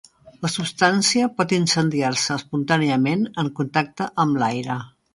La 0.45 0.49
substància 0.53 1.27
pot 1.41 1.53
incendiar-se 1.59 2.39
espontàniament 2.39 3.25
en 3.45 3.55
contacte 3.63 4.13
amb 4.27 4.43
l'aire. 4.45 4.85